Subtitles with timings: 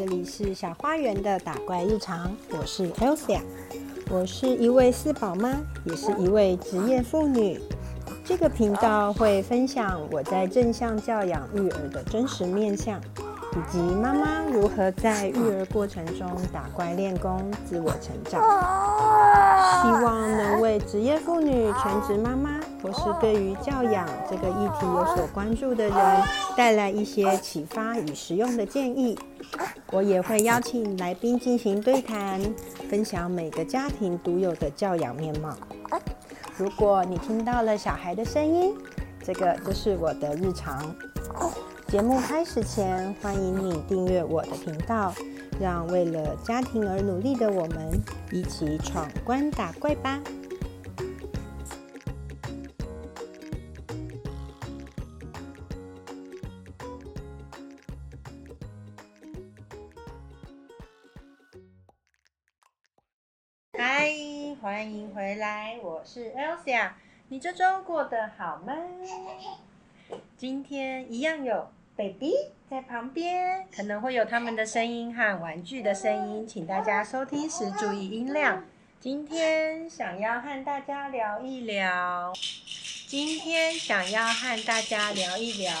[0.00, 3.42] 这里是小花园的打怪日常，我是 Elsa，
[4.08, 7.60] 我是一位四宝妈，也是一位职业妇女。
[8.24, 12.98] 这个频道会分享我在正向教养育儿的真实面相，
[13.52, 18.40] 以及妈妈如何在育儿过程中打怪练功、自我成长。
[19.82, 26.22] 希望能为职业妇女、全职妈妈，或是对于教养这个议题有所关注的人，
[26.56, 29.18] 带来一些启发与实用的建议。
[29.90, 32.40] 我也会邀请来宾进行对谈，
[32.88, 35.56] 分享每个家庭独有的教养面貌。
[36.56, 38.72] 如果你听到了小孩的声音，
[39.24, 40.94] 这个就是我的日常。
[41.90, 45.12] 节目开始前，欢迎你订阅我的频道，
[45.60, 50.22] 让为了家庭而努力的我们一起闯关打怪吧。
[63.76, 64.12] 嗨，
[64.62, 66.92] 欢迎回来，我是 Elsa。
[67.26, 68.72] 你这周过得好吗？
[70.36, 71.68] 今天一样有
[72.00, 72.32] baby
[72.70, 78.64] 在旁边，可能会有他们的声音和玩具的声音，请大家收听时注意音量。
[78.98, 82.32] 今天想要和大家聊一聊，
[83.06, 85.74] 今天想要和大家聊一聊，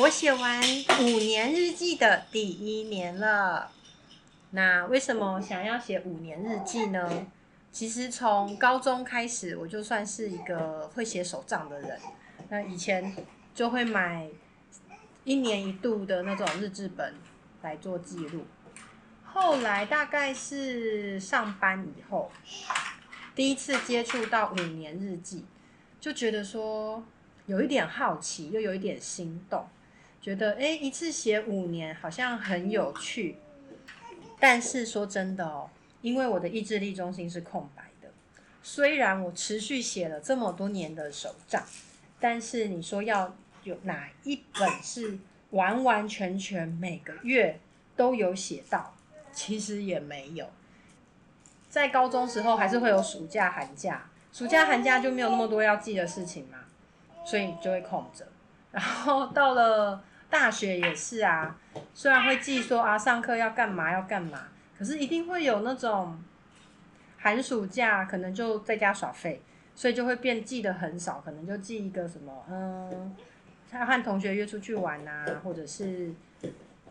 [0.00, 0.60] 我写完
[0.98, 3.70] 五年日记的第一年了。
[4.50, 7.28] 那为什么想要写五年日记呢？
[7.70, 11.96] 其实从高中开始，我就算是一个会写手账的人。
[12.48, 13.14] 那以前
[13.54, 14.26] 就会买
[15.28, 17.14] 一年一度的那种日志本
[17.60, 18.46] 来做记录。
[19.22, 22.32] 后来大概是上班以后，
[23.34, 25.44] 第一次接触到五年日记，
[26.00, 27.04] 就觉得说
[27.44, 29.68] 有一点好奇，又有一点心动，
[30.18, 33.36] 觉得诶一次写五年好像很有趣。
[34.40, 35.68] 但是说真的哦，
[36.00, 38.08] 因为我的意志力中心是空白的，
[38.62, 41.62] 虽然我持续写了这么多年的手账，
[42.18, 45.18] 但是你说要有哪一本是
[45.50, 47.58] 完完全全每个月
[47.96, 48.94] 都有写到，
[49.32, 50.48] 其实也没有。
[51.68, 56.58] 在高中时候还是会有暑假寒假，暑假寒假就没有那么多要记的事情嘛，
[57.24, 58.26] 所以就会空着。
[58.72, 60.04] 然后到了。
[60.30, 61.56] 大学也是啊，
[61.94, 64.48] 虽然会记说啊，上课要干嘛要干嘛，
[64.78, 66.22] 可是一定会有那种
[67.16, 69.40] 寒暑假可能就在家耍废，
[69.74, 73.16] 所以就会变记得很少，可能就记一个什么，嗯，
[73.70, 76.12] 他和同学约出去玩啊，或者是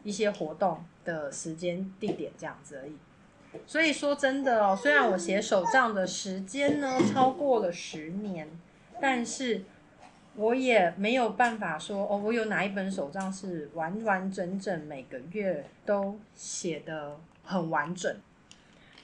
[0.04, 2.96] 一些活动的时间地点这样子而已。
[3.66, 8.50] 所以说真的哦，虽然我写手账的时间呢超过了十年，
[9.02, 9.64] 但是。
[10.40, 18.16] 我也没有办法说哦，我有哪一本手账是完完整整每个月都写的很完整。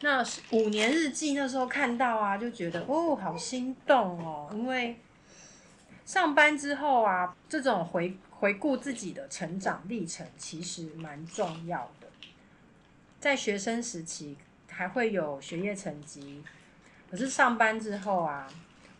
[0.01, 4.95] 那五年日记那时候看到啊，就觉得哦，好心动哦，因为
[6.05, 12.07] 上班之后啊，这种回回顾自己的成长历程其实蛮重要的。
[13.19, 14.37] 在学生时期
[14.67, 16.43] 还会有学业成绩，
[17.09, 18.47] 可是上班之后啊。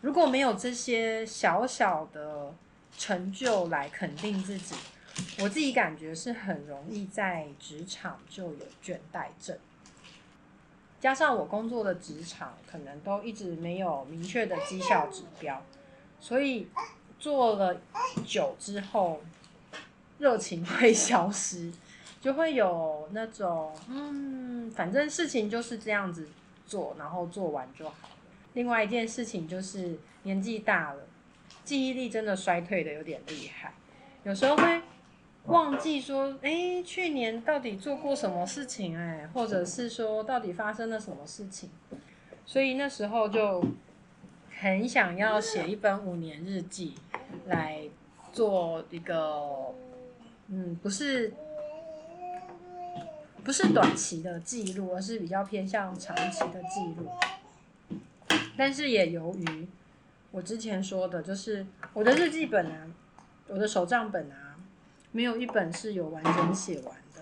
[0.00, 2.54] 如果没有这些小小的
[2.98, 4.74] 成就来肯定自己，
[5.40, 9.56] 我自己感觉是很容易在职场就有倦怠症。
[11.00, 15.62] 加上我工作的职场可能都一直没有明确的绩效指标，
[16.24, 16.66] 所以
[17.18, 17.76] 做了
[18.26, 19.20] 久之后，
[20.18, 21.70] 热情会消失，
[22.18, 26.26] 就会有那种嗯，反正事情就是这样子
[26.66, 28.08] 做，然后做完就好。
[28.54, 31.02] 另外一件事情就是年纪大了，
[31.62, 33.74] 记忆力真的衰退的有点厉害，
[34.22, 34.80] 有时候会
[35.44, 41.68] 忘记说，哎，去年到底做过什么事情，哎，或者是说到底发生了什么事情，
[42.46, 43.62] 所以那时候就
[44.64, 46.94] 很想要写一本五年日记，
[47.44, 47.82] 来
[48.32, 49.74] 做一个，
[50.48, 51.34] 嗯，不是
[53.44, 57.10] 不是短期的记录，而是比较偏向长期的记录。
[58.56, 59.68] 但是也由于
[60.30, 62.86] 我之前说的，就是我的日记本啊，
[63.48, 64.56] 我的手账本啊，
[65.12, 67.20] 没有一本是有完整写完的，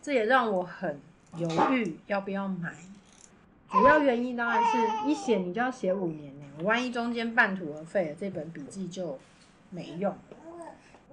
[0.00, 1.00] 这也让我很
[1.38, 2.72] 犹豫要不要买。
[3.68, 6.32] 主要原因当然是一写你就要写五年，
[6.62, 9.18] 万一中间半途而废了，这本笔记就
[9.70, 10.16] 没用。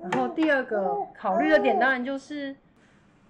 [0.02, 2.56] 然后第二个考虑的点当然就是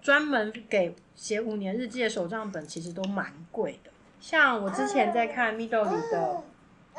[0.00, 3.90] 专门给写五年日记的手账本，其实都蛮贵的。
[4.20, 6.42] 像我之前在看 Middle 里的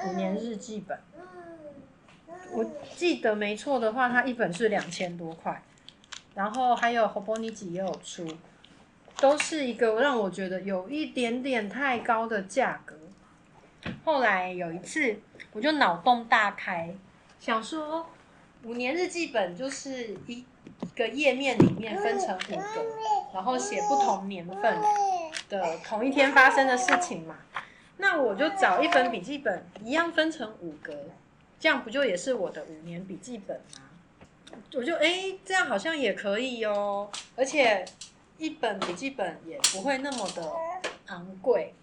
[0.05, 0.99] 五年日记本，
[2.51, 2.65] 我
[2.95, 5.63] 记得没错的话，它一本是两千多块，
[6.35, 8.27] 然后还有 Hobonichi 也有出，
[9.19, 12.95] 都是一个让我觉得有一点点太高的价格。
[14.03, 15.19] 后来有一次，
[15.51, 16.93] 我就脑洞大开，
[17.39, 18.05] 想说
[18.63, 20.45] 五年日记本就是一
[20.95, 22.85] 个页面里面分成五个，
[23.33, 24.77] 然后写不同年份
[25.49, 27.37] 的同一天发生的事情嘛。
[27.97, 30.93] 那我就找一本笔记本，一样分成五格，
[31.59, 33.83] 这样不就也是我的五年笔记本吗？
[34.73, 37.85] 我就哎，这样好像也可以哦，而且
[38.37, 40.51] 一本笔记本也不会那么的
[41.07, 41.73] 昂贵。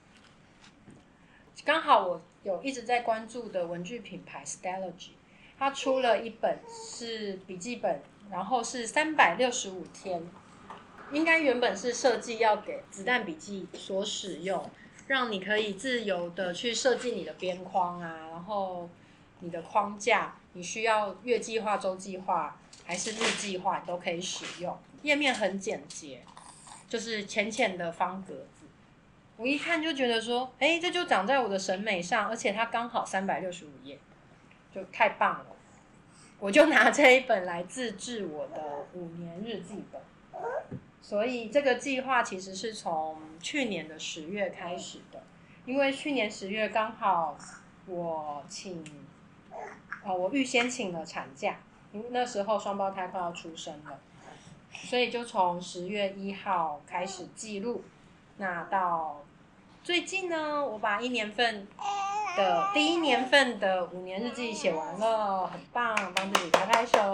[1.70, 5.11] 刚好我有一直在关注的文具品牌 Stellage，
[5.56, 10.20] 它出了一本是笔记本，然后是三百六十五天，
[11.12, 14.69] 应该原本是设计要给子弹笔记所使用，
[15.06, 18.90] 让你可以自由的去设计你的边框啊，然后
[19.38, 26.20] 你的框架，你需要月计划、周计划还是日计划都可以使用，页面很简洁，
[26.88, 28.44] 就是浅浅的方格。
[29.40, 33.98] 我一看就觉得说，哎，这就长在我的审美上，而且它刚好三百六十五页，
[34.70, 35.46] 就太棒了。
[36.38, 39.98] 我就拿这一本来自制我的五年日记本。
[41.00, 45.22] 所以这个计划其实是从去年的十月开始的，
[45.64, 47.38] 因为去年十月刚好
[47.86, 48.84] 我请，
[50.04, 51.56] 呃，我预先请了产假，
[51.93, 53.98] 因为那时候双胞胎快要出生了，
[54.70, 57.82] 所以就从十月一号开始记录，
[58.36, 59.25] 那到。
[59.90, 61.66] 最近呢，我把一年份
[62.37, 67.12] 的第一年份的五年日记写完了，很棒，帮自己拍拍手。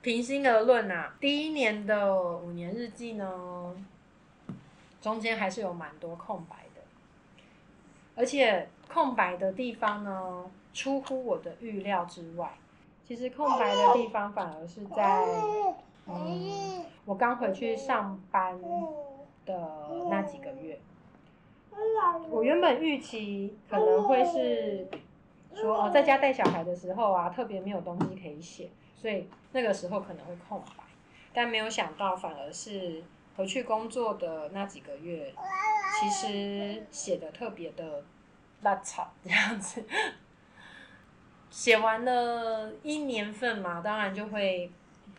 [0.00, 3.76] 平心而论啊，第一年的五年日记呢，
[5.02, 6.80] 中间还是有蛮多空白的，
[8.16, 12.54] 而且空白的地方呢，出乎我的预料之外。
[13.06, 15.26] 其实空白的地方反而是在。
[17.04, 18.58] 我刚回去上班
[19.44, 20.78] 的那几个月，
[22.30, 24.88] 我原本预期可能会是
[25.54, 30.84] 说哦，在家带小孩的时候啊，特别没有东西可以写，所以那个时候可能会空白。
[31.32, 33.02] 但没有想到，反而是
[33.36, 35.34] 回去工作的那几个月，
[35.88, 38.02] 其实写的特别的
[38.62, 39.84] 烂草这样子。
[41.50, 44.70] 写完了一年份嘛，当然就会。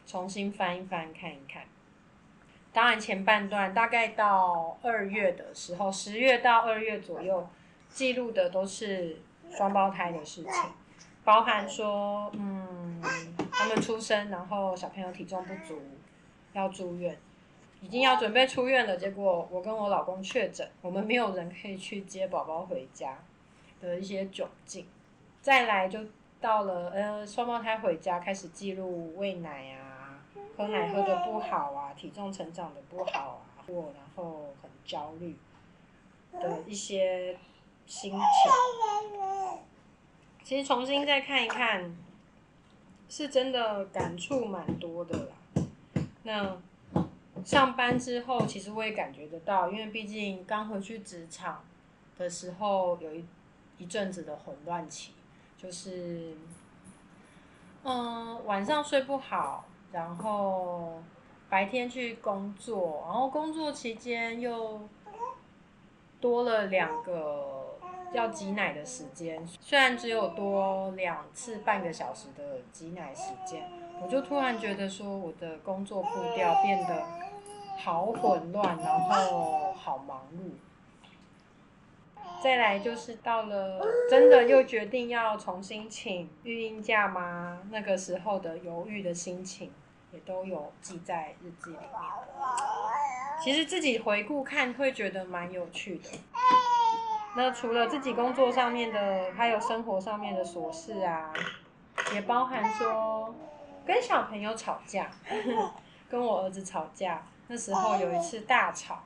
[0.10, 1.62] 重新翻一翻看一看，
[2.74, 7.48] 当然前半段大概到二月的时候，十月到二月左右
[7.90, 9.22] 记录的都是
[9.52, 10.54] 双胞胎的事情，
[11.24, 13.00] 包含说，嗯，
[13.52, 15.80] 他们出生，然后小朋友体重不足
[16.54, 17.16] 要住院，
[17.80, 23.20] 已经要准备出院了，结果我跟我老公确诊，我们没有人可以去接宝宝回家
[23.80, 24.88] 的一些窘境，
[25.40, 26.00] 再来就
[26.42, 29.89] 到了呃双胞胎回家开始记录喂奶啊。
[30.60, 35.38] 喝奶喝的不好啊，体重成长的不好啊，或然后很焦虑
[36.34, 37.40] 的一些
[37.88, 38.20] 心情。
[40.44, 41.96] 其实重新再看一看，
[43.08, 45.64] 是真的感触蛮多的啦。
[46.24, 46.58] 那
[47.46, 51.64] 上班之后，其实我也感觉得到，因为毕竟刚回去职场
[52.18, 53.24] 的时候，有一
[53.78, 55.12] 一阵子的混乱期，
[55.58, 56.36] 就是，
[57.84, 59.64] 嗯，晚上睡不好。
[59.92, 61.02] 然后
[61.50, 64.82] 白天去工作，然后工作期间又
[66.22, 67.78] 多了两个
[68.14, 69.46] 要挤奶的时间。
[69.60, 73.64] 虽然只有多两次半个小时的挤奶时间，
[74.02, 77.04] 我就突然觉得说我的工作步调变得
[77.78, 80.52] 好混乱，然后好忙碌。
[82.42, 87.60] 再来就是到了真的又决定要重新请育婴假吗？
[87.70, 89.72] 那个时候的犹豫的心情
[90.12, 91.90] 也都有记在日记里面。
[93.44, 96.10] 其实自己回顾看会觉得蛮有趣的。
[97.36, 101.34] 那除了自己工作上面的，还有生活上面的琐事啊，
[102.14, 103.36] 也包含说
[103.86, 105.12] 跟小朋友吵架，
[106.10, 107.22] 跟我儿子吵架。
[107.48, 109.04] 那时候有一次大吵。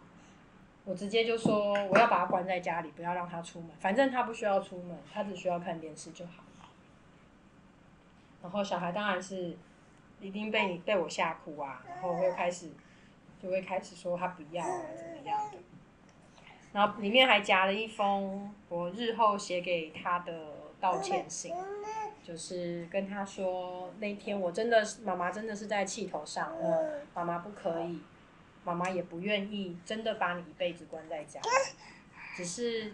[0.86, 3.70] 我直接就说我要把他关在家里，不要让他出门。
[3.80, 6.44] 反正他不需要出门，他只需要看电视就好。
[8.42, 9.58] 然后小孩当然是
[10.20, 12.70] 一定被你被我吓哭啊，然后会开始
[13.42, 15.58] 就会开始说他不要啊怎么样的。
[16.74, 20.34] 然后里面还夹了一封我日后写给他的
[20.82, 21.56] 道歉信，
[22.24, 28.02] 就是跟他说那天我真的是妈妈真的是在气头上，嗯，妈妈不可以。
[28.64, 31.40] 妈妈也不愿意真的把你一辈子关在家，
[32.36, 32.94] 只是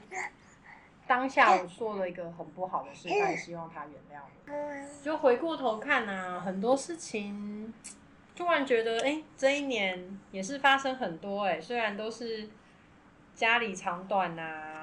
[1.07, 5.03] 当下我做了一个很不好的示范，希望他原谅我。
[5.03, 7.73] 就回过头看啊，很多事情
[8.35, 12.49] 突然觉得，哎，这一年也是发生很多哎，虽然都是
[13.35, 14.41] 家里长短呐，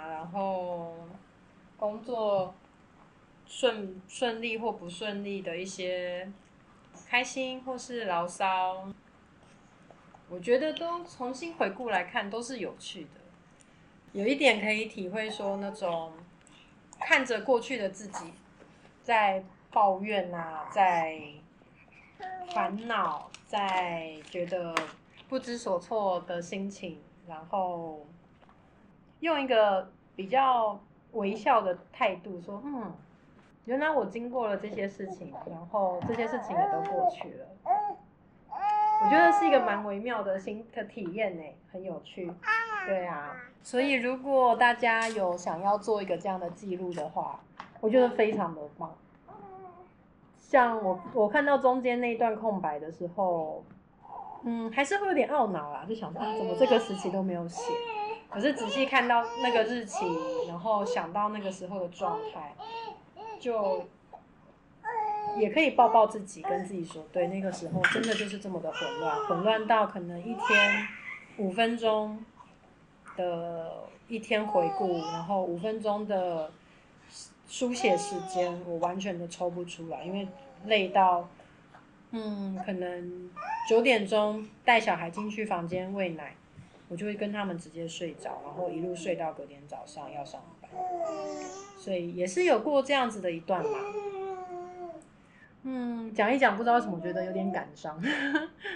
[0.08, 0.96] 然后
[1.76, 2.54] 工作
[3.46, 6.30] 顺顺利或不顺利的一些
[7.08, 8.88] 开心或是牢骚，
[10.28, 13.20] 我觉得都重新回顾来看都是有趣的。
[14.12, 16.12] 有一点可以体会说，那种
[17.00, 18.32] 看着过去的自己
[19.02, 21.20] 在抱怨啊，在
[22.52, 23.30] 烦恼。
[23.48, 24.74] 在觉得
[25.28, 28.04] 不知所措的心情，然后
[29.20, 30.80] 用一个比较
[31.12, 32.92] 微笑的态度说：“嗯，
[33.64, 37.46] 原来我经过了这些事情，然后这些事情也都过去了。”
[39.02, 42.32] 我觉得是一个蛮微妙的新的体验呢，很有趣。
[42.86, 47.40] 对啊，所以如果大家有想要做一个这样的记录的话，
[47.80, 48.94] 我觉得非常的棒。
[50.38, 53.64] 像我，我看到中间那一段空白的时候，
[54.44, 57.72] 嗯，还是会有点懊恼啦，就想说啊，怎么这个时期都没有写？
[58.30, 60.06] 可是仔细看到那个日期，
[60.48, 62.54] 然后想到那个时候的状态，
[63.40, 63.84] 就
[65.38, 70.88] 也可以抱抱自己，跟自己说，对，那个时候真的就是这么的混乱，混乱到可能一天
[71.38, 72.24] 五分钟
[73.16, 76.50] 的一天回顾，然后五分钟的。
[77.48, 80.26] 书写时间我完全的抽不出来，因为
[80.64, 81.28] 累到，
[82.10, 83.30] 嗯，可能
[83.68, 86.34] 九点钟带小孩进去房间喂奶，
[86.88, 90.68] 我就会跟他们直接睡着，然后一路睡到隔天早上要上班，
[91.78, 93.78] 所以也是有过这样子的一段嘛。
[95.68, 98.00] 嗯，讲一讲不知道为什么觉得有点感伤，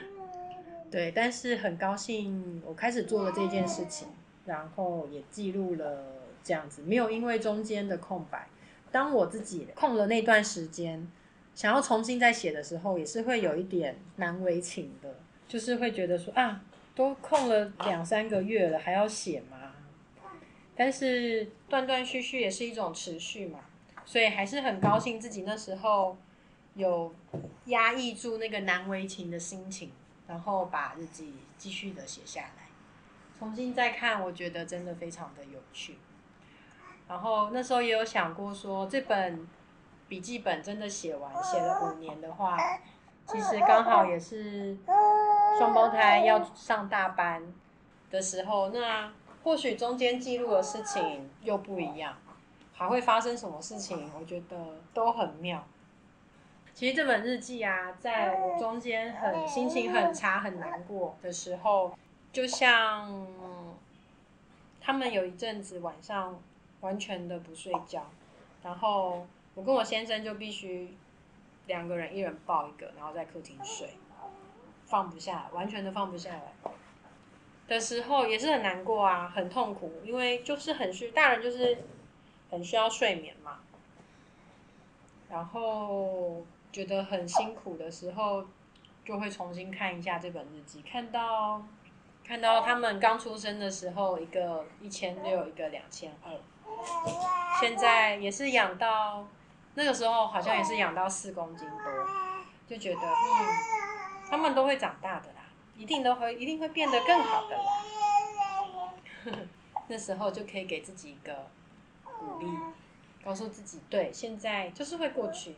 [0.90, 4.08] 对，但是很高兴我开始做了这件事情，
[4.44, 6.04] 然后也记录了
[6.42, 8.48] 这样子，没有因为中间的空白。
[8.90, 11.06] 当我自己空了那段时间，
[11.54, 15.14] 想要重新再写的时候，也是会有一点难为情的，
[15.46, 16.60] 就是会觉得说啊，
[16.96, 19.58] 都空了两三个月了，还要写吗？
[20.74, 23.60] 但是断断续续也是一种持续嘛，
[24.04, 26.16] 所以还是很高兴自己那时候
[26.80, 27.14] 有
[27.66, 29.92] 压抑住那个难为情的心情，
[30.26, 32.68] 然后把日记继续的写下来，
[33.38, 35.98] 重新再看，我觉得真的非常的有趣。
[37.06, 39.46] 然后那时候也有想过说，这本
[40.08, 42.56] 笔记本真的写完写了五年的话，
[43.26, 44.76] 其实刚好也是
[45.58, 47.42] 双胞胎要上大班
[48.10, 52.16] 的时候，那或许中间记录的事情又不一样，
[52.72, 54.10] 还会发生什么事情？
[54.18, 54.56] 我觉得
[54.94, 55.66] 都很妙。
[56.80, 61.94] 其实这本日记啊，在我中间很心情很差、很难过的时候，
[62.32, 63.26] 就像
[64.80, 66.40] 他们有一阵子晚上。
[66.80, 68.06] 完全的不睡觉，
[68.62, 70.96] 然后我跟我先生就必须
[71.66, 73.90] 两个人一人抱一个，然后在客厅睡，
[74.86, 76.54] 放不下，完全的放不下来
[77.68, 81.84] 的时候也是很难过啊，很痛苦，因为就是很需大人就是
[82.50, 83.58] 很需要睡眠嘛，
[85.28, 88.44] 然后觉得很辛苦的时候，
[89.04, 91.62] 就会重新看一下这本日记，看到
[92.24, 96.32] 看到他们刚出生的时候，一个一千六，一个两千二。
[97.60, 99.26] 现在也是养到
[99.74, 101.76] 那个时候，好像也是养到四公斤多，
[102.68, 105.42] 就觉得嗯，他们都会长大的啦，
[105.76, 107.64] 一定都会，一定会变得更好的啦。
[109.88, 111.50] 那时候就可以给自己一个
[112.04, 112.46] 鼓励，
[113.24, 115.56] 告诉自己，对，现在就是会过去，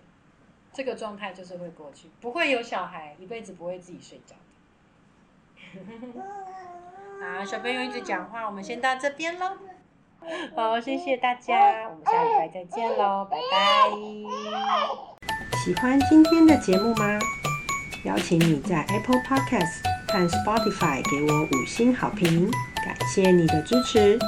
[0.73, 4.35] 这个状态就是会过去，不会有小孩一辈子不会自己睡觉
[5.75, 5.81] 的。
[7.27, 9.57] 啊，小朋友一直讲话，我们先到这边喽。
[10.57, 13.91] 好，谢谢大家，我们下礼拜再见喽，拜拜。
[15.65, 17.19] 喜欢今天的节目吗？
[18.05, 22.51] 邀请你在 Apple Podcast 和 Spotify 给我五星好评，
[22.85, 24.19] 感谢你的支持。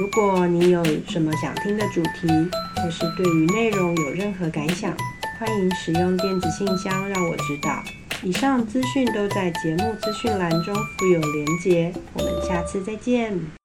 [0.00, 2.28] 如果你有什么想听的主题，
[2.76, 4.96] 或是对于内容有任何感想，
[5.38, 7.80] 欢迎使用电子信箱让我知道。
[8.24, 13.57] 以上资讯都在节目资讯栏中附有连结，我们下次再见。